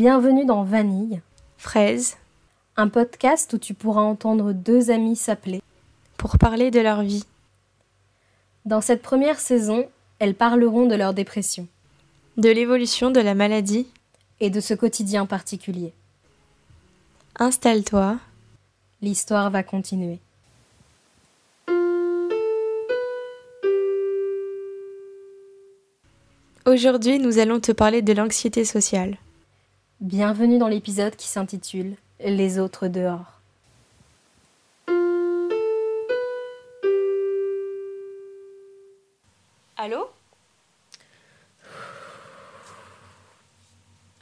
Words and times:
Bienvenue 0.00 0.46
dans 0.46 0.62
Vanille, 0.64 1.20
Fraise, 1.58 2.16
un 2.78 2.88
podcast 2.88 3.52
où 3.52 3.58
tu 3.58 3.74
pourras 3.74 4.00
entendre 4.00 4.54
deux 4.54 4.90
amis 4.90 5.14
s'appeler. 5.14 5.60
pour 6.16 6.38
parler 6.38 6.70
de 6.70 6.80
leur 6.80 7.02
vie, 7.02 7.26
Dans 8.64 8.80
cette 8.80 9.02
première 9.02 9.38
saison, 9.38 9.86
elles 10.18 10.34
parleront 10.34 10.86
de 10.86 10.94
leur 10.94 11.12
dépression 11.12 11.68
de 12.38 12.48
l'évolution 12.48 13.10
de 13.10 13.20
la 13.20 13.34
maladie. 13.34 13.88
et 14.40 14.48
de 14.48 14.60
ce 14.60 14.72
quotidien 14.72 15.26
particulier. 15.26 15.92
Installe-toi, 17.38 18.18
L'histoire 19.02 19.50
va 19.50 19.62
continuer. 19.62 20.18
aujourd'hui 26.64 27.18
nous 27.18 27.38
allons 27.38 27.60
te 27.60 27.72
parler 27.72 28.00
de 28.00 28.14
l'anxiété 28.14 28.64
sociale. 28.64 29.18
Bienvenue 30.00 30.56
dans 30.56 30.68
l'épisode 30.68 31.14
qui 31.14 31.28
s'intitule 31.28 31.94
Les 32.20 32.58
autres 32.58 32.88
dehors. 32.88 33.38
Allô? 39.76 40.08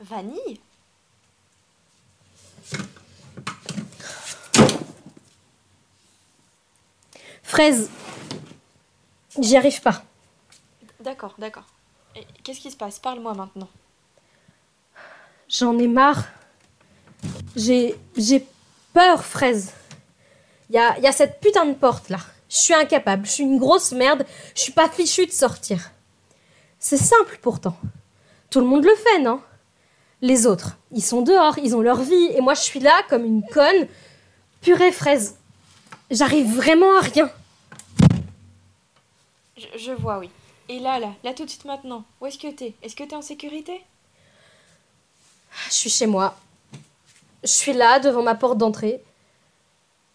Vanille? 0.01 0.59
Fraise, 7.45 7.89
j'y 9.41 9.57
arrive 9.57 9.81
pas. 9.81 10.03
D'accord, 10.99 11.37
d'accord. 11.39 11.67
Qu'est-ce 12.43 12.59
qui 12.59 12.73
se 12.73 12.77
passe? 12.77 12.99
Parle-moi 12.99 13.35
maintenant. 13.35 13.69
J'en 15.49 15.79
ai 15.79 15.89
marre. 15.89 16.25
J'ai, 17.57 17.97
peur, 18.93 19.25
Fraise. 19.25 19.73
Il 20.71 20.77
y 20.77 20.79
a, 20.79 20.99
y 20.99 21.07
a 21.07 21.13
cette 21.13 21.41
putain 21.41 21.65
de 21.65 21.75
porte 21.75 22.11
là. 22.11 22.19
Je 22.49 22.57
suis 22.57 22.75
incapable. 22.75 23.27
Je 23.27 23.33
suis 23.33 23.45
une 23.45 23.59
grosse 23.59 23.93
merde. 23.93 24.27
Je 24.55 24.61
suis 24.61 24.73
pas 24.73 24.89
fichue 24.89 25.27
de 25.27 25.33
sortir. 25.33 25.91
C'est 26.79 26.97
simple 26.97 27.39
pourtant. 27.43 27.77
Tout 28.51 28.61
le 28.61 28.67
monde 28.67 28.85
le 28.85 28.95
fait, 28.95 29.21
non? 29.21 29.41
Les 30.21 30.47
autres, 30.47 30.77
ils 30.91 31.03
sont 31.03 31.23
dehors, 31.23 31.59
ils 31.59 31.77
ont 31.77 31.81
leur 31.81 32.01
vie, 32.01 32.31
et 32.35 32.41
moi 32.41 32.55
je 32.55 32.63
suis 32.63 32.81
là 32.81 33.03
comme 33.09 33.25
une 33.25 33.43
conne. 33.47 33.87
Purée, 34.61 34.91
Fraise. 34.91 35.37
J'arrive 36.11 36.57
vraiment 36.57 36.97
à 36.99 37.01
rien. 37.01 37.31
Je 39.57 39.93
vois, 39.93 40.19
oui. 40.19 40.31
Et 40.69 40.81
là, 40.81 40.99
là, 40.99 41.13
là 41.23 41.35
tout 41.35 41.45
de 41.45 41.51
suite 41.51 41.65
maintenant, 41.65 42.05
où 42.21 42.27
est-ce 42.27 42.39
que 42.39 42.51
t'es? 42.51 42.75
Est-ce 42.83 42.97
que 42.97 43.05
t'es 43.05 43.15
en 43.15 43.23
sécurité? 43.23 43.81
Je 45.67 45.75
suis 45.75 45.91
chez 45.91 46.07
moi. 46.07 46.37
Je 47.43 47.51
suis 47.51 47.73
là 47.73 47.99
devant 48.01 48.23
ma 48.23 48.35
porte 48.35 48.59
d'entrée. 48.59 49.03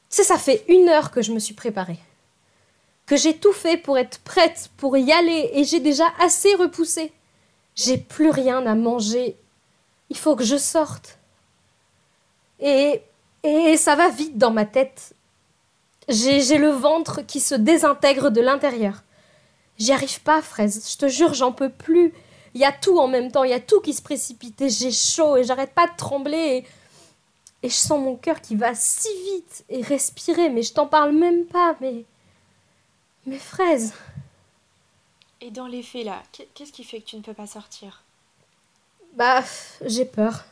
Tu 0.10 0.18
sais, 0.18 0.24
ça 0.24 0.38
fait 0.38 0.64
une 0.68 0.90
heure 0.90 1.12
que 1.12 1.22
je 1.22 1.32
me 1.32 1.40
suis 1.40 1.54
préparée. 1.54 2.00
Que 3.06 3.18
j'ai 3.18 3.38
tout 3.38 3.54
fait 3.54 3.78
pour 3.78 3.98
être 3.98 4.20
prête, 4.20 4.70
pour 4.78 4.96
y 4.98 5.12
aller, 5.12 5.52
et 5.54 5.64
j'ai 5.64 5.80
déjà 5.80 6.06
assez 6.20 6.54
repoussé. 6.56 7.12
J'ai 7.76 7.98
plus 7.98 8.30
rien 8.30 8.66
à 8.66 8.76
manger. 8.76 9.36
Il 10.10 10.18
faut 10.18 10.36
que 10.36 10.44
je 10.44 10.58
sorte. 10.58 11.18
Et, 12.60 13.02
et 13.44 13.78
ça 13.78 13.96
va 13.96 14.10
vite 14.10 14.38
dans 14.38 14.52
ma 14.52 14.66
tête. 14.66 15.14
J'ai 16.08 16.42
j'ai 16.42 16.58
le 16.58 16.70
ventre 16.70 17.22
qui 17.22 17.40
se 17.40 17.56
désintègre 17.56 18.30
de 18.30 18.42
l'intérieur. 18.42 19.04
J'y 19.78 19.92
arrive 19.92 20.22
pas, 20.22 20.42
fraise. 20.42 20.86
Je 20.92 20.98
te 20.98 21.08
jure, 21.08 21.34
j'en 21.34 21.52
peux 21.52 21.70
plus. 21.70 22.14
Il 22.54 22.62
y 22.62 22.66
a 22.66 22.72
tout 22.72 23.00
en 23.00 23.08
même 23.08 23.32
temps, 23.32 23.44
il 23.44 23.52
y 23.52 23.54
a 23.54 23.60
tout 23.60 23.82
qui 23.82 23.94
se 23.94 24.02
précipite 24.02 24.62
et 24.62 24.70
j'ai 24.70 24.92
chaud 24.92 25.38
et 25.38 25.44
j'arrête 25.44 25.74
pas 25.74 25.88
de 25.88 25.96
trembler 25.98 26.66
et, 27.64 27.68
et 27.68 27.70
je 27.70 27.76
sens 27.76 28.00
mon 28.00 28.16
cœur 28.16 28.42
qui 28.42 28.56
va 28.56 28.76
si 28.76 29.08
vite 29.34 29.66
et 29.70 29.82
respirer, 29.82 30.50
mais 30.50 30.64
je 30.64 30.74
t'en 30.74 30.88
parle 30.88 31.14
même 31.14 31.46
pas, 31.46 31.76
mais. 31.82 32.06
Mais 33.26 33.38
fraise, 33.40 33.94
Et 35.42 35.52
dans 35.52 35.68
les 35.68 35.84
faits, 35.84 36.06
là, 36.06 36.24
qu'est- 36.32 36.48
qu'est-ce 36.56 36.72
qui 36.74 36.84
fait 36.84 37.00
que 37.00 37.06
tu 37.06 37.18
ne 37.18 37.22
peux 37.22 37.36
pas 37.36 37.46
sortir? 37.46 38.04
Bah, 39.16 39.44
j'ai 39.86 40.06
peur. 40.06 40.46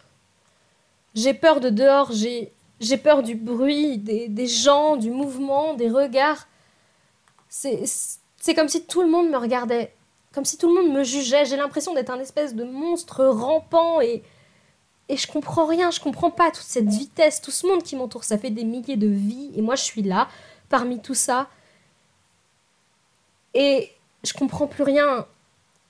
J'ai 1.15 1.33
peur 1.33 1.59
de 1.59 1.69
dehors, 1.69 2.11
j'ai, 2.11 2.51
j'ai 2.79 2.97
peur 2.97 3.23
du 3.23 3.35
bruit, 3.35 3.97
des, 3.97 4.27
des 4.27 4.47
gens, 4.47 4.95
du 4.97 5.09
mouvement, 5.11 5.73
des 5.73 5.89
regards. 5.89 6.47
C'est, 7.49 7.83
c'est 8.37 8.53
comme 8.55 8.69
si 8.69 8.85
tout 8.85 9.01
le 9.01 9.09
monde 9.09 9.29
me 9.29 9.37
regardait, 9.37 9.93
comme 10.33 10.45
si 10.45 10.57
tout 10.57 10.67
le 10.67 10.81
monde 10.81 10.93
me 10.93 11.03
jugeait. 11.03 11.45
J'ai 11.45 11.57
l'impression 11.57 11.93
d'être 11.93 12.09
un 12.09 12.19
espèce 12.19 12.55
de 12.55 12.63
monstre 12.63 13.25
rampant 13.25 14.01
et, 14.01 14.23
et 15.09 15.17
je 15.17 15.27
comprends 15.27 15.65
rien, 15.65 15.91
je 15.91 15.99
comprends 15.99 16.31
pas 16.31 16.51
toute 16.51 16.63
cette 16.63 16.87
vitesse, 16.87 17.41
tout 17.41 17.51
ce 17.51 17.67
monde 17.67 17.83
qui 17.83 17.95
m'entoure. 17.95 18.23
Ça 18.23 18.37
fait 18.37 18.49
des 18.49 18.63
milliers 18.63 18.97
de 18.97 19.07
vies 19.07 19.51
et 19.55 19.61
moi 19.61 19.75
je 19.75 19.83
suis 19.83 20.03
là, 20.03 20.27
parmi 20.69 21.01
tout 21.01 21.15
ça. 21.15 21.49
Et 23.53 23.91
je 24.23 24.33
comprends 24.33 24.67
plus 24.67 24.83
rien. 24.83 25.25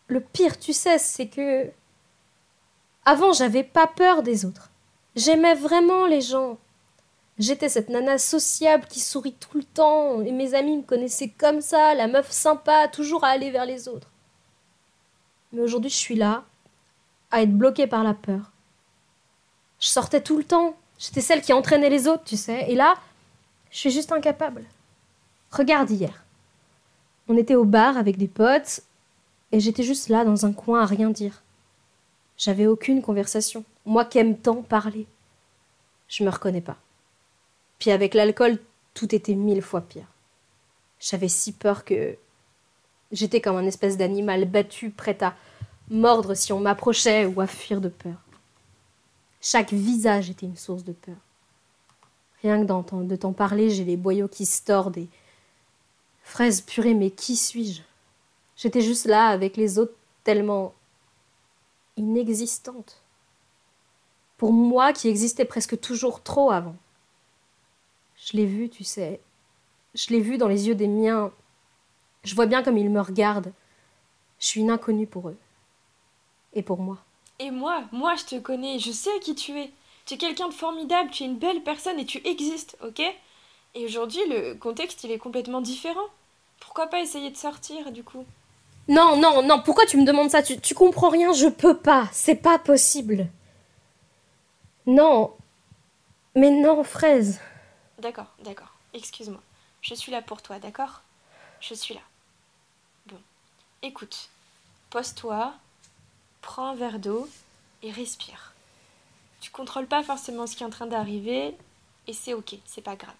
Le 0.08 0.20
pire, 0.20 0.58
tu 0.58 0.74
sais, 0.74 0.98
c'est 0.98 1.28
que 1.28 1.72
avant, 3.06 3.34
j'avais 3.34 3.64
pas 3.64 3.88
peur 3.88 4.22
des 4.22 4.46
autres. 4.46 4.70
J'aimais 5.16 5.56
vraiment 5.56 6.06
les 6.06 6.22
gens. 6.22 6.58
J'étais 7.40 7.70
cette 7.70 7.90
nana 7.90 8.18
sociable 8.20 8.86
qui 8.88 9.00
sourit 9.00 9.34
tout 9.34 9.58
le 9.58 9.64
temps, 9.64 10.22
et 10.22 10.32
mes 10.32 10.54
amis 10.54 10.78
me 10.78 10.84
connaissaient 10.84 11.30
comme 11.30 11.62
ça, 11.62 11.96
la 11.96 12.08
meuf 12.08 12.30
sympa, 12.30 12.88
toujours 12.88 13.24
à 13.24 13.30
aller 13.30 13.50
vers 13.50 13.66
les 13.66 13.88
autres. 13.88 14.11
Mais 15.52 15.62
aujourd'hui, 15.62 15.90
je 15.90 15.96
suis 15.96 16.16
là, 16.16 16.44
à 17.32 17.42
être 17.42 17.56
bloquée 17.56 17.88
par 17.88 18.04
la 18.04 18.14
peur. 18.14 18.52
Je 19.80 19.88
sortais 19.88 20.22
tout 20.22 20.38
le 20.38 20.44
temps, 20.44 20.76
j'étais 21.00 21.22
celle 21.22 21.42
qui 21.42 21.54
entraînait 21.54 21.90
les 21.90 22.08
autres, 22.08 22.24
tu 22.24 22.38
sais, 22.38 22.70
et 22.70 22.76
là, 22.76 22.96
je 23.72 23.78
suis 23.78 23.92
juste 23.92 24.12
incapable. 24.12 24.66
Regarde 25.52 25.90
hier. 25.90 26.24
On 27.28 27.38
était 27.38 27.56
au 27.56 27.66
bar 27.66 27.98
avec 27.98 28.18
des 28.18 28.28
potes, 28.28 28.82
et 29.52 29.60
j'étais 29.60 29.84
juste 29.84 30.10
là 30.10 30.24
dans 30.24 30.46
un 30.46 30.54
coin 30.54 30.82
à 30.82 30.86
rien 30.86 31.10
dire. 31.10 31.42
J'avais 32.38 32.68
aucune 32.68 33.02
conversation. 33.02 33.64
Moi 33.86 34.06
qui 34.06 34.18
aime 34.18 34.38
tant 34.38 34.62
parler. 34.62 35.08
Je 36.08 36.24
me 36.24 36.30
reconnais 36.30 36.62
pas. 36.62 36.78
Puis 37.80 37.92
avec 37.92 38.14
l'alcool, 38.14 38.60
tout 38.94 39.14
était 39.14 39.36
mille 39.36 39.62
fois 39.62 39.82
pire. 39.82 40.08
J'avais 41.00 41.28
si 41.28 41.52
peur 41.52 41.84
que 41.84 42.18
j'étais 43.12 43.42
comme 43.42 43.58
un 43.58 43.66
espèce 43.66 43.98
d'animal 43.98 44.46
battu, 44.46 44.90
prêt 44.90 45.18
à 45.22 45.36
mordre 45.90 46.34
si 46.34 46.54
on 46.54 46.60
m'approchait 46.60 47.26
ou 47.26 47.42
à 47.42 47.48
fuir 47.48 47.82
de 47.82 47.90
peur. 47.90 48.16
Chaque 49.42 49.74
visage 49.74 50.30
était 50.30 50.46
une 50.46 50.58
source 50.58 50.84
de 50.84 50.94
peur. 50.94 51.16
Rien 52.42 52.66
que 52.66 53.04
de 53.04 53.16
t'en 53.16 53.34
parler, 53.34 53.70
j'ai 53.70 53.84
les 53.84 53.98
boyaux 53.98 54.28
qui 54.28 54.46
se 54.46 54.64
tordent 54.64 54.98
et... 54.98 55.08
Fraise 56.24 56.62
purée, 56.62 56.94
mais 56.94 57.12
qui 57.12 57.36
suis-je? 57.36 57.82
J'étais 58.56 58.82
juste 58.82 59.06
là 59.06 59.28
avec 59.28 59.58
les 59.58 59.80
autres 59.80 59.96
tellement 60.24 60.74
inexistante. 61.98 63.02
Pour 64.38 64.54
moi 64.54 64.94
qui 64.94 65.08
existais 65.10 65.46
presque 65.46 65.80
toujours 65.80 66.22
trop 66.22 66.52
avant. 66.52 66.76
Je 68.16 68.38
l'ai 68.38 68.46
vu, 68.46 68.70
tu 68.70 68.84
sais. 68.84 69.20
Je 69.94 70.10
l'ai 70.10 70.22
vu 70.22 70.38
dans 70.38 70.48
les 70.48 70.68
yeux 70.68 70.76
des 70.76 70.88
miens. 70.88 71.32
Je 72.24 72.36
vois 72.36 72.46
bien 72.46 72.64
comme 72.64 72.78
ils 72.78 72.90
me 72.90 73.02
regardent. 73.02 73.52
Je 74.40 74.48
suis 74.48 74.62
une 74.62 74.72
inconnue 74.72 75.08
pour 75.08 75.30
eux. 75.30 75.38
Et 76.54 76.64
pour 76.64 76.80
moi. 76.80 76.98
Et 77.40 77.52
moi, 77.52 77.84
moi 77.92 78.16
je 78.16 78.26
te 78.26 78.40
connais, 78.40 78.80
je 78.80 78.92
sais 78.92 79.20
qui 79.22 79.36
tu 79.36 79.60
es. 79.60 79.72
Tu 80.06 80.16
es 80.16 80.18
quelqu'un 80.18 80.48
de 80.48 80.54
formidable, 80.54 81.12
tu 81.12 81.24
es 81.24 81.28
une 81.28 81.38
belle 81.38 81.64
personne 81.64 82.00
et 82.00 82.06
tu 82.06 82.26
existes, 82.28 82.78
ok? 82.84 83.02
Et 83.74 83.86
aujourd'hui, 83.86 84.22
le 84.28 84.56
contexte, 84.56 85.04
il 85.04 85.12
est 85.12 85.18
complètement 85.18 85.62
différent. 85.62 86.08
Pourquoi 86.60 86.88
pas 86.88 87.00
essayer 87.00 87.30
de 87.32 87.38
sortir, 87.38 87.92
du 87.92 88.04
coup? 88.04 88.26
Non, 88.88 89.16
non, 89.16 89.44
non, 89.44 89.62
pourquoi 89.62 89.86
tu 89.86 89.98
me 89.98 90.06
demandes 90.06 90.30
ça? 90.30 90.44
Tu, 90.44 90.60
tu 90.60 90.74
comprends 90.76 91.10
rien, 91.10 91.32
je 91.34 91.48
peux 91.48 91.78
pas. 91.78 92.10
C'est 92.12 92.36
pas 92.36 92.60
possible. 92.60 93.28
Non. 94.86 95.34
Mais 96.36 96.50
non, 96.50 96.84
fraise. 96.84 97.40
D'accord, 98.00 98.28
d'accord. 98.44 98.74
Excuse-moi. 98.94 99.42
Je 99.82 99.94
suis 99.94 100.12
là 100.12 100.22
pour 100.22 100.42
toi, 100.42 100.60
d'accord? 100.60 101.02
Je 101.60 101.74
suis 101.74 101.94
là. 101.94 102.02
Écoute. 103.84 104.30
Pose-toi, 104.92 105.54
prends 106.42 106.68
un 106.68 106.76
verre 106.76 107.00
d'eau 107.00 107.28
et 107.82 107.92
respire. 107.92 108.54
Tu 109.40 109.50
contrôles 109.50 109.88
pas 109.88 110.04
forcément 110.04 110.46
ce 110.46 110.56
qui 110.56 110.62
est 110.62 110.66
en 110.68 110.70
train 110.70 110.86
d'arriver 110.86 111.56
et 112.06 112.14
c'est 112.14 112.36
ok, 112.36 112.58
c'est 112.66 112.84
pas 112.84 112.96
grave. 112.96 113.16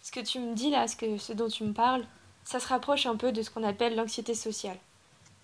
Ce 0.00 0.10
que 0.10 0.20
tu 0.20 0.38
me 0.38 0.54
dis 0.54 0.70
là, 0.70 0.88
ce, 0.88 0.96
que, 0.96 1.18
ce 1.18 1.34
dont 1.34 1.48
tu 1.48 1.64
me 1.64 1.74
parles, 1.74 2.06
ça 2.44 2.60
se 2.60 2.68
rapproche 2.68 3.04
un 3.04 3.16
peu 3.16 3.30
de 3.30 3.42
ce 3.42 3.50
qu'on 3.50 3.62
appelle 3.62 3.94
l'anxiété 3.94 4.34
sociale. 4.34 4.78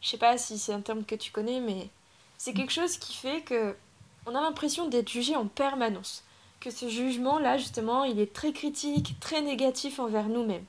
Je 0.01 0.09
sais 0.09 0.17
pas 0.17 0.39
si 0.39 0.59
c'est 0.59 0.73
un 0.73 0.81
terme 0.81 1.05
que 1.05 1.17
tu 1.17 1.31
connais, 1.31 1.61
mais 1.61 1.91
c'est 2.39 2.55
quelque 2.55 2.73
chose 2.73 2.97
qui 2.97 3.15
fait 3.15 3.43
que 3.43 3.77
on 4.25 4.35
a 4.35 4.41
l'impression 4.41 4.89
d'être 4.89 5.11
jugé 5.11 5.37
en 5.37 5.47
permanence 5.47 6.25
que 6.61 6.71
ce 6.71 6.89
jugement-là, 6.89 7.59
justement, 7.59 8.05
il 8.05 8.19
est 8.19 8.33
très 8.33 8.55
critique, 8.55 9.21
très 9.21 9.43
négatif 9.43 9.99
envers 9.99 10.29
nous-mêmes. 10.29 10.65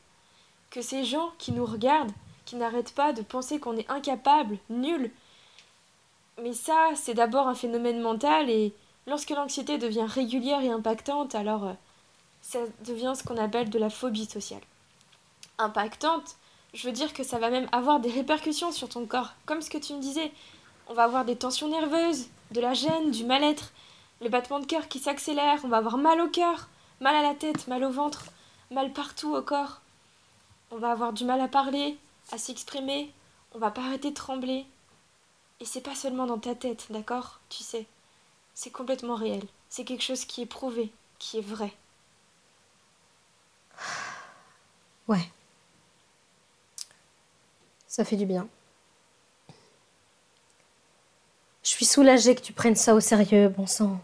Que 0.71 0.81
ces 0.81 1.05
gens 1.05 1.31
qui 1.37 1.53
nous 1.53 1.65
regardent, 1.65 2.11
qui 2.45 2.55
n'arrêtent 2.55 2.93
pas 2.93 3.13
de 3.13 3.21
penser 3.21 3.59
qu'on 3.59 3.77
est 3.77 3.89
incapable, 3.89 4.57
nul, 4.69 5.11
mais 6.41 6.53
ça, 6.53 6.91
c'est 6.95 7.13
d'abord 7.13 7.47
un 7.47 7.55
phénomène 7.55 8.01
mental 8.01 8.49
et 8.49 8.73
Lorsque 9.07 9.29
l'anxiété 9.29 9.77
devient 9.77 10.07
régulière 10.07 10.61
et 10.61 10.71
impactante, 10.71 11.35
alors 11.35 11.65
euh, 11.65 11.73
ça 12.41 12.59
devient 12.85 13.13
ce 13.15 13.23
qu'on 13.23 13.37
appelle 13.37 13.69
de 13.69 13.77
la 13.77 13.91
phobie 13.91 14.25
sociale. 14.25 14.61
Impactante, 15.59 16.37
je 16.73 16.87
veux 16.87 16.93
dire 16.93 17.13
que 17.13 17.23
ça 17.23 17.37
va 17.37 17.51
même 17.51 17.67
avoir 17.71 17.99
des 17.99 18.09
répercussions 18.09 18.71
sur 18.71 18.89
ton 18.89 19.05
corps, 19.05 19.33
comme 19.45 19.61
ce 19.61 19.69
que 19.69 19.77
tu 19.77 19.93
me 19.93 20.01
disais. 20.01 20.31
On 20.87 20.93
va 20.93 21.03
avoir 21.03 21.23
des 21.23 21.35
tensions 21.35 21.69
nerveuses, 21.69 22.27
de 22.51 22.61
la 22.61 22.73
gêne, 22.73 23.11
du 23.11 23.25
mal-être, 23.25 23.71
le 24.21 24.29
battement 24.29 24.59
de 24.59 24.65
cœur 24.65 24.87
qui 24.87 24.97
s'accélère, 24.97 25.59
on 25.63 25.67
va 25.67 25.77
avoir 25.77 25.97
mal 25.97 26.19
au 26.19 26.27
cœur, 26.27 26.67
mal 26.99 27.15
à 27.15 27.21
la 27.21 27.35
tête, 27.35 27.67
mal 27.67 27.83
au 27.83 27.91
ventre, 27.91 28.25
mal 28.71 28.91
partout 28.91 29.35
au 29.35 29.41
corps. 29.43 29.81
On 30.71 30.77
va 30.77 30.91
avoir 30.91 31.13
du 31.13 31.25
mal 31.25 31.41
à 31.41 31.47
parler, 31.47 31.97
à 32.31 32.37
s'exprimer, 32.37 33.13
on 33.53 33.59
va 33.59 33.71
pas 33.71 33.85
arrêter 33.85 34.09
de 34.09 34.15
trembler. 34.15 34.65
Et 35.59 35.65
c'est 35.65 35.81
pas 35.81 35.95
seulement 35.95 36.25
dans 36.25 36.39
ta 36.39 36.55
tête, 36.55 36.87
d'accord? 36.89 37.39
Tu 37.49 37.63
sais, 37.63 37.85
c'est 38.53 38.71
complètement 38.71 39.15
réel. 39.15 39.43
C'est 39.69 39.85
quelque 39.85 40.03
chose 40.03 40.25
qui 40.25 40.41
est 40.41 40.45
prouvé, 40.45 40.91
qui 41.19 41.37
est 41.39 41.41
vrai. 41.41 41.73
Ouais. 45.07 45.29
Ça 47.87 48.03
fait 48.03 48.15
du 48.15 48.25
bien. 48.25 48.47
Je 51.61 51.69
suis 51.69 51.85
soulagée 51.85 52.33
que 52.33 52.41
tu 52.41 52.53
prennes 52.53 52.75
ça 52.75 52.95
au 52.95 52.99
sérieux, 52.99 53.49
bon 53.49 53.67
sang. 53.67 53.99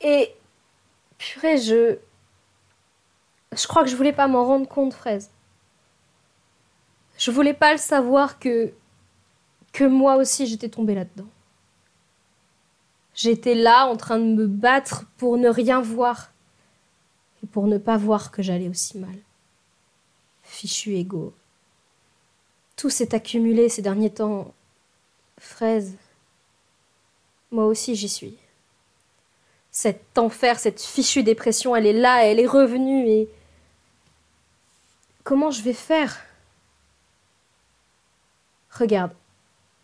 Et 0.00 0.34
purée, 1.18 1.58
je 1.58 1.98
je 3.52 3.66
crois 3.66 3.82
que 3.82 3.90
je 3.90 3.96
voulais 3.96 4.12
pas 4.12 4.28
m'en 4.28 4.44
rendre 4.44 4.68
compte, 4.68 4.94
Fraise. 4.94 5.30
Je 7.28 7.32
voulais 7.34 7.52
pas 7.52 7.72
le 7.72 7.78
savoir 7.78 8.38
que 8.38 8.72
que 9.74 9.84
moi 9.84 10.16
aussi 10.16 10.46
j'étais 10.46 10.70
tombée 10.70 10.94
là-dedans. 10.94 11.28
J'étais 13.14 13.54
là 13.54 13.84
en 13.84 13.98
train 13.98 14.18
de 14.18 14.24
me 14.24 14.46
battre 14.46 15.04
pour 15.18 15.36
ne 15.36 15.50
rien 15.50 15.82
voir 15.82 16.32
et 17.44 17.46
pour 17.46 17.66
ne 17.66 17.76
pas 17.76 17.98
voir 17.98 18.30
que 18.30 18.40
j'allais 18.40 18.70
aussi 18.70 18.96
mal. 18.96 19.14
Fichu 20.42 20.96
égo. 20.96 21.34
Tout 22.76 22.88
s'est 22.88 23.14
accumulé 23.14 23.68
ces 23.68 23.82
derniers 23.82 24.14
temps. 24.14 24.54
Fraise, 25.38 25.98
moi 27.50 27.66
aussi 27.66 27.94
j'y 27.94 28.08
suis. 28.08 28.38
Cet 29.70 30.16
enfer, 30.16 30.58
cette 30.58 30.80
fichue 30.80 31.22
dépression, 31.22 31.76
elle 31.76 31.84
est 31.84 31.92
là, 31.92 32.24
elle 32.24 32.40
est 32.40 32.46
revenue 32.46 33.06
et 33.06 33.28
Comment 35.24 35.50
je 35.50 35.60
vais 35.60 35.74
faire? 35.74 36.24
Regarde, 38.78 39.12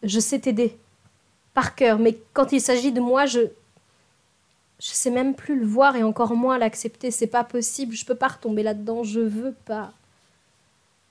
je 0.04 0.20
sais 0.20 0.38
t'aider, 0.38 0.78
par 1.52 1.74
cœur, 1.74 1.98
mais 1.98 2.16
quand 2.32 2.52
il 2.52 2.60
s'agit 2.60 2.92
de 2.92 3.00
moi, 3.00 3.26
je. 3.26 3.40
Je 4.80 4.90
sais 4.90 5.10
même 5.10 5.34
plus 5.34 5.58
le 5.58 5.66
voir 5.66 5.96
et 5.96 6.02
encore 6.02 6.34
moins 6.34 6.58
l'accepter. 6.58 7.10
C'est 7.10 7.28
pas 7.28 7.44
possible, 7.44 7.94
je 7.94 8.04
peux 8.04 8.16
pas 8.16 8.28
retomber 8.28 8.62
là-dedans, 8.62 9.02
je 9.02 9.20
veux 9.20 9.54
pas. 9.64 9.92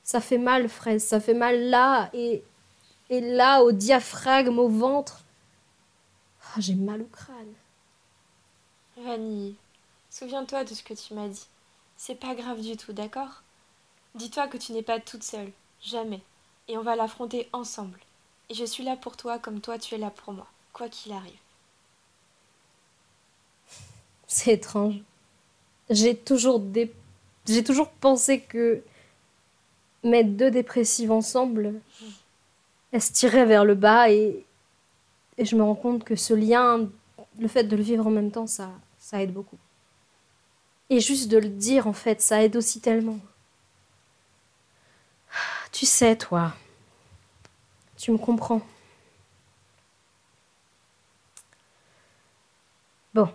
Ça 0.03 0.21
fait 0.21 0.37
mal, 0.37 0.69
fraise, 0.69 1.03
ça 1.03 1.19
fait 1.19 1.33
mal 1.33 1.69
là 1.69 2.09
et. 2.13 2.43
et 3.09 3.21
là, 3.21 3.63
au 3.63 3.71
diaphragme, 3.71 4.59
au 4.59 4.69
ventre. 4.69 5.23
Ah, 6.43 6.59
j'ai 6.59 6.75
mal 6.75 7.01
au 7.01 7.05
crâne. 7.05 7.53
Vanille, 8.97 9.55
souviens-toi 10.09 10.65
de 10.65 10.73
ce 10.73 10.83
que 10.83 10.93
tu 10.93 11.13
m'as 11.15 11.27
dit. 11.27 11.47
C'est 11.97 12.15
pas 12.15 12.35
grave 12.35 12.61
du 12.61 12.77
tout, 12.77 12.93
d'accord? 12.93 13.43
Dis-toi 14.15 14.47
que 14.47 14.57
tu 14.57 14.73
n'es 14.73 14.83
pas 14.83 14.99
toute 14.99 15.23
seule, 15.23 15.51
jamais, 15.81 16.21
et 16.67 16.77
on 16.77 16.83
va 16.83 16.95
l'affronter 16.95 17.49
ensemble. 17.53 17.99
Et 18.49 18.53
je 18.53 18.65
suis 18.65 18.83
là 18.83 18.95
pour 18.95 19.17
toi 19.17 19.39
comme 19.39 19.61
toi 19.61 19.77
tu 19.77 19.95
es 19.95 19.97
là 19.97 20.09
pour 20.09 20.33
moi, 20.33 20.47
quoi 20.73 20.89
qu'il 20.89 21.11
arrive. 21.11 21.31
C'est 24.27 24.53
étrange. 24.53 24.95
J'ai 25.89 26.15
toujours 26.15 26.61
j'ai 27.45 27.63
toujours 27.63 27.89
pensé 27.89 28.39
que 28.39 28.81
mettre 30.03 30.29
deux 30.29 30.51
dépressives 30.51 31.11
ensemble, 31.11 31.73
elles 32.91 33.01
se 33.01 33.11
tiraient 33.11 33.45
vers 33.45 33.65
le 33.65 33.75
bas 33.75 34.09
et, 34.09 34.45
et 35.37 35.45
je 35.45 35.55
me 35.55 35.63
rends 35.63 35.75
compte 35.75 36.03
que 36.03 36.15
ce 36.15 36.33
lien, 36.33 36.87
le 37.39 37.47
fait 37.47 37.63
de 37.63 37.75
le 37.75 37.83
vivre 37.83 38.07
en 38.07 38.11
même 38.11 38.31
temps, 38.31 38.47
ça, 38.47 38.69
ça 38.99 39.21
aide 39.21 39.33
beaucoup. 39.33 39.57
Et 40.89 40.99
juste 40.99 41.29
de 41.29 41.37
le 41.37 41.49
dire, 41.49 41.87
en 41.87 41.93
fait, 41.93 42.21
ça 42.21 42.43
aide 42.43 42.55
aussi 42.55 42.79
tellement. 42.79 43.17
Tu 45.73 45.87
sais, 45.87 46.15
toi, 46.15 46.53
tu 47.97 48.11
me 48.11 48.17
comprends. 48.17 48.61
Bon. 53.15 53.27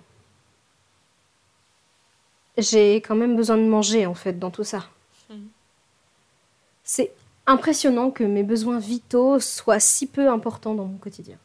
J'ai 2.57 2.97
quand 2.97 3.17
même 3.17 3.37
besoin 3.37 3.57
de 3.57 3.63
manger, 3.65 4.07
en 4.07 4.15
fait, 4.15 4.39
dans 4.39 4.51
tout 4.53 4.63
ça. 4.63 4.89
Mhm. 5.29 5.49
C'est 6.85 7.13
impressionnant 7.47 8.13
que 8.13 8.23
mes 8.23 8.45
besoins 8.45 8.79
vitaux 8.79 9.41
soient 9.41 9.81
si 9.81 10.07
peu 10.07 10.31
importants 10.31 10.77
dans 10.77 10.87
mon 10.87 10.99
quotidien. 10.99 11.39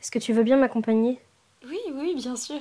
Est-ce 0.00 0.12
que 0.12 0.20
tu 0.20 0.32
veux 0.32 0.44
bien 0.44 0.56
m'accompagner? 0.56 1.20
Oui, 1.66 1.80
oui, 1.92 2.14
bien 2.14 2.36
sûr. 2.36 2.60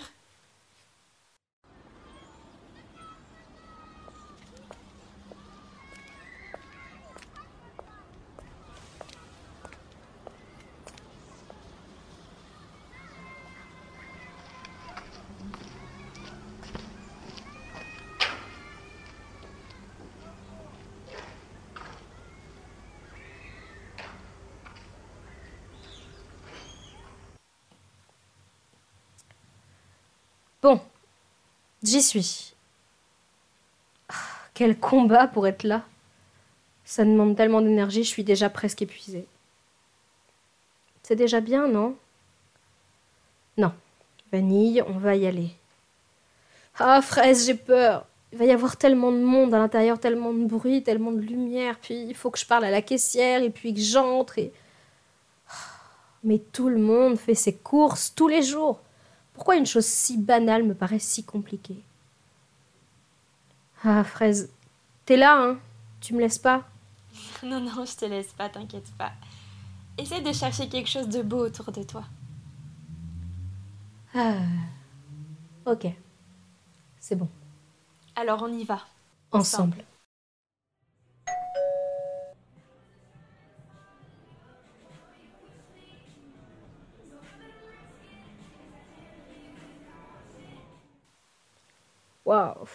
Bon, 30.61 30.81
j'y 31.83 32.01
suis. 32.01 32.53
Ah, 34.09 34.13
quel 34.53 34.78
combat 34.78 35.28
pour 35.28 35.47
être 35.47 35.63
là. 35.63 35.83
Ça 36.83 37.06
demande 37.06 37.37
tellement 37.37 37.61
d'énergie, 37.61 38.04
je 38.04 38.09
suis 38.09 38.23
déjà 38.23 38.49
presque 38.49 38.81
épuisée. 38.81 39.25
C'est 41.04 41.16
déjà 41.16 41.39
bien, 41.39 41.68
non? 41.68 41.95
Non. 43.57 43.71
Vanille, 44.31 44.83
on 44.87 44.97
va 44.97 45.16
y 45.16 45.28
aller. 45.28 45.51
Ah, 46.78 47.01
fraise, 47.01 47.45
j'ai 47.45 47.56
peur. 47.56 48.06
Il 48.31 48.37
va 48.37 48.45
y 48.45 48.51
avoir 48.51 48.78
tellement 48.78 49.11
de 49.11 49.18
monde 49.18 49.54
à 49.54 49.59
l'intérieur, 49.59 49.99
tellement 49.99 50.33
de 50.33 50.45
bruit, 50.45 50.83
tellement 50.83 51.11
de 51.11 51.21
lumière, 51.21 51.78
puis 51.81 52.04
il 52.04 52.16
faut 52.16 52.30
que 52.30 52.37
je 52.37 52.45
parle 52.45 52.66
à 52.66 52.71
la 52.71 52.81
caissière, 52.81 53.42
et 53.42 53.49
puis 53.49 53.73
que 53.73 53.80
j'entre, 53.80 54.37
et... 54.37 54.51
Ah, 55.49 55.54
mais 56.23 56.37
tout 56.37 56.69
le 56.69 56.78
monde 56.78 57.18
fait 57.18 57.33
ses 57.33 57.56
courses 57.56 58.13
tous 58.13 58.28
les 58.28 58.44
jours. 58.44 58.81
Pourquoi 59.39 59.55
une 59.55 59.65
chose 59.65 59.85
si 59.85 60.17
banale 60.17 60.63
me 60.63 60.73
paraît 60.73 60.99
si 60.99 61.23
compliquée? 61.23 61.81
Ah, 63.81 64.03
Fraise, 64.03 64.51
t'es 65.05 65.15
là, 65.15 65.41
hein? 65.41 65.57
Tu 66.01 66.13
me 66.13 66.19
laisses 66.19 66.37
pas? 66.37 66.67
Non, 67.43 67.61
non, 67.61 67.85
je 67.85 67.95
te 67.95 68.03
laisse 68.03 68.33
pas, 68.33 68.49
t'inquiète 68.49 68.91
pas. 68.97 69.13
Essaie 69.97 70.19
de 70.19 70.33
chercher 70.33 70.67
quelque 70.67 70.89
chose 70.89 71.07
de 71.07 71.21
beau 71.21 71.45
autour 71.45 71.71
de 71.71 71.83
toi. 71.83 72.03
Ah. 74.13 74.39
Ok. 75.65 75.87
C'est 76.99 77.15
bon. 77.15 77.29
Alors 78.17 78.43
on 78.43 78.51
y 78.51 78.65
va. 78.65 78.81
Ensemble. 79.31 79.85
Waouh. 92.30 92.68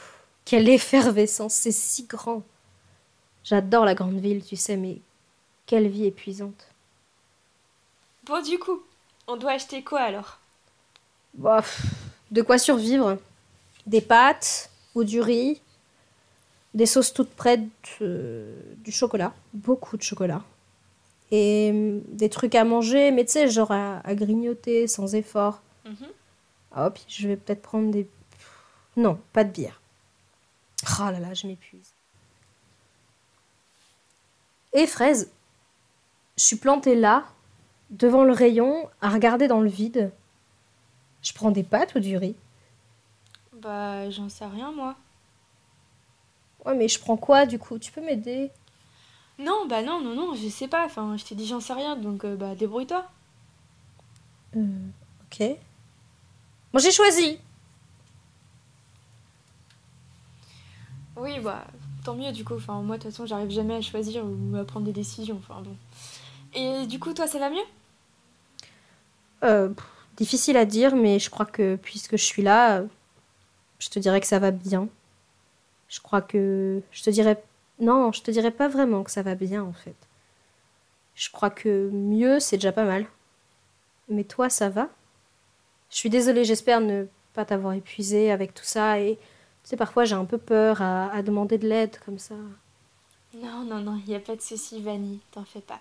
Quelle 0.45 0.69
effervescence 0.69 1.55
C'est 1.55 1.71
si 1.71 2.07
grand. 2.07 2.43
J'adore 3.45 3.85
la 3.85 3.95
grande 3.95 4.19
ville, 4.19 4.45
tu 4.45 4.57
sais, 4.57 4.77
mais 4.77 5.01
quelle 5.65 5.87
vie 5.87 6.07
épuisante. 6.07 6.67
Bon, 8.25 8.43
du 8.43 8.59
coup, 8.59 8.83
on 9.29 9.37
doit 9.37 9.53
acheter 9.53 9.85
quoi 9.85 10.01
alors? 10.01 10.41
De 12.33 12.43
quoi 12.43 12.59
survivre? 12.59 13.17
Des 13.87 14.01
pâtes 14.01 14.71
ou 14.97 15.05
du 15.05 15.21
riz? 15.21 15.61
Des 16.75 16.87
sauces 16.87 17.13
toutes 17.13 17.31
prêtes, 17.31 17.63
euh, 18.01 18.61
du 18.79 18.91
chocolat, 18.91 19.33
beaucoup 19.53 19.97
de 19.97 20.03
chocolat. 20.03 20.43
Et 21.31 21.71
hum, 21.73 22.01
des 22.09 22.29
trucs 22.29 22.57
à 22.57 22.65
manger, 22.65 23.13
mais 23.13 23.25
tu 23.25 23.31
sais, 23.31 23.49
genre 23.49 23.71
à, 23.71 24.03
grignoter 24.17 24.89
sans 24.89 25.15
effort. 25.15 25.63
Hop, 26.77 26.99
je 27.07 27.29
vais 27.29 27.37
peut-être 27.37 27.63
prendre 27.63 27.93
des 27.93 28.09
non, 28.97 29.21
pas 29.33 29.45
de 29.45 29.51
bière. 29.51 29.81
Oh 31.01 31.11
là 31.11 31.21
là, 31.21 31.35
je 31.35 31.47
m'épuise. 31.47 31.95
Et 34.75 34.87
fraise, 34.87 35.31
Je 36.37 36.45
suis 36.45 36.57
plantée 36.57 36.95
là, 36.95 37.25
devant 37.91 38.23
le 38.23 38.33
rayon, 38.33 38.89
à 39.01 39.09
regarder 39.11 39.49
dans 39.49 39.61
le 39.61 39.69
vide. 39.69 40.13
Je 41.23 41.33
prends 41.33 41.51
des 41.51 41.65
pâtes 41.65 41.97
ou 41.97 41.99
du 42.01 42.17
riz? 42.17 42.37
Bah, 43.53 44.11
j'en 44.11 44.29
sais 44.29 44.45
rien, 44.47 44.71
moi. 44.73 44.97
Ouais, 46.67 46.75
mais 46.75 46.89
je 46.89 46.99
prends 46.99 47.17
quoi 47.17 47.47
du 47.47 47.59
coup? 47.61 47.79
Tu 47.79 47.93
peux 47.93 48.01
m'aider? 48.01 48.51
Non, 49.39 49.67
bah 49.69 49.83
non, 49.83 50.01
non, 50.01 50.15
non, 50.17 50.35
je 50.35 50.49
sais 50.49 50.67
pas. 50.69 50.85
Enfin, 50.87 51.17
je 51.17 51.25
t'ai 51.25 51.35
dit 51.37 51.47
j'en 51.47 51.61
sais 51.61 51.73
rien, 51.73 51.97
donc 51.97 52.25
euh, 52.25 52.35
bah 52.37 52.55
débrouille-toi. 52.57 53.09
Euh, 54.57 54.91
ok. 55.25 55.59
Bon, 56.73 56.79
j'ai 56.81 56.91
choisi. 56.93 57.39
Oui, 61.17 61.39
bah, 61.41 61.65
tant 62.05 62.15
mieux 62.15 62.33
du 62.33 62.45
coup. 62.45 62.55
Enfin, 62.55 62.83
moi, 62.83 62.97
de 62.97 63.03
toute 63.03 63.13
façon, 63.13 63.27
j'arrive 63.27 63.51
jamais 63.51 63.75
à 63.75 63.81
choisir 63.81 64.25
ou 64.25 64.57
à 64.57 64.65
prendre 64.65 64.87
des 64.87 64.93
décisions. 64.93 65.39
Enfin, 65.39 65.63
bon. 65.63 65.77
Et 66.55 66.87
du 66.87 66.99
coup, 66.99 67.13
toi, 67.13 67.27
ça 67.27 67.39
va 67.39 67.51
mieux? 67.51 67.67
Euh, 69.43 69.71
difficile 70.17 70.57
à 70.57 70.65
dire, 70.65 70.97
mais 70.97 71.19
je 71.19 71.31
crois 71.31 71.47
que 71.47 71.77
puisque 71.77 72.17
je 72.17 72.25
suis 72.25 72.43
là, 72.43 72.83
je 73.79 73.89
te 73.89 73.99
dirais 73.99 74.21
que 74.21 74.27
ça 74.27 74.39
va 74.39 74.51
bien. 74.51 74.89
Je 75.89 76.01
crois 76.01 76.23
que 76.23 76.81
je 76.91 77.03
te 77.03 77.11
dirais 77.11 77.43
non, 77.81 78.13
je 78.13 78.23
te 78.23 78.31
dirais 78.31 78.51
pas 78.51 78.69
vraiment 78.69 79.03
que 79.03 79.11
ça 79.11 79.23
va 79.23 79.35
bien 79.35 79.63
en 79.63 79.73
fait. 79.73 79.97
Je 81.15 81.31
crois 81.31 81.51
que 81.51 81.91
mieux, 81.93 82.41
c'est 82.41 82.57
déjà 82.57 82.73
pas 82.73 82.85
mal. 82.85 83.07
Mais 84.09 84.25
toi, 84.25 84.51
ça 84.51 84.69
va? 84.69 84.89
Je 85.91 85.97
suis 85.97 86.11
désolée, 86.11 86.45
j'espère 86.45 86.81
ne 86.81 87.07
pas 87.35 87.45
t'avoir 87.45 87.75
épuisé 87.75 88.31
avec 88.31 88.55
tout 88.55 88.65
ça 88.65 89.01
et 89.01 89.19
tu 89.65 89.71
sais 89.71 89.77
parfois 89.77 90.05
j'ai 90.05 90.15
un 90.15 90.25
peu 90.27 90.39
peur 90.39 90.81
à, 90.83 91.11
à 91.13 91.23
demander 91.23 91.59
de 91.59 91.69
l'aide 91.69 91.99
comme 92.05 92.19
ça. 92.19 92.37
Non, 93.35 93.65
non, 93.65 93.81
non, 93.81 94.01
y 94.07 94.15
a 94.15 94.21
pas 94.21 94.35
de 94.35 94.41
souci, 94.41 94.81
Vanny, 94.81 95.21
t'en 95.33 95.45
fais 95.45 95.61
pas. 95.61 95.81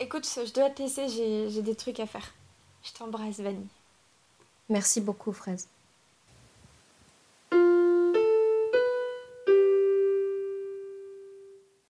Écoute, 0.00 0.26
je 0.26 0.52
dois 0.52 0.70
te 0.70 0.82
laisser, 0.82 1.08
j'ai 1.08 1.50
j'ai 1.50 1.62
des 1.62 1.74
trucs 1.76 2.00
à 2.00 2.06
faire. 2.06 2.32
Je 2.84 2.92
t'embrasse, 2.92 3.40
Vanny. 3.40 3.68
Merci 4.70 5.02
beaucoup, 5.02 5.32
Fraise. 5.32 5.68